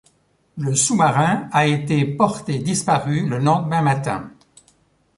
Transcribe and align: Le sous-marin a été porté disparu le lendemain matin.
Le 0.57 0.73
sous-marin 0.73 1.47
a 1.51 1.67
été 1.67 2.05
porté 2.05 2.57
disparu 2.57 3.27
le 3.29 3.37
lendemain 3.37 3.83
matin. 3.83 4.31